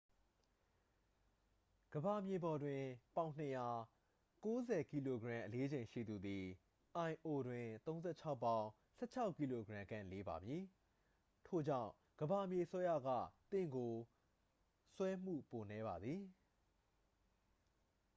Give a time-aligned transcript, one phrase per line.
[1.93, 2.81] ကမ္ဘာမြေပေါ်တွင်
[3.15, 3.67] ပေါင် ၂၀၀
[4.45, 5.07] ၉၀ kg
[5.45, 6.45] အလေးချိန်ရှိသူသည်
[7.05, 7.87] lo တွင် ၃
[8.23, 8.65] ၆ ပေါင်
[8.99, 9.53] ၁၆ kg
[9.89, 10.63] ခန့် လေးပါမည်။
[11.47, 13.09] ထို့ကြောင့် ကမ္ဘာမြေဆွဲအားက
[13.51, 13.93] သင့်ကို
[14.95, 16.21] ဆွဲမှု ပိုနည်းပါသည်။